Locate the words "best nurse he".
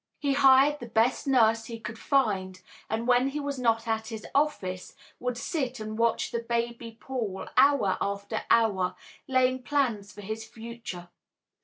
0.87-1.79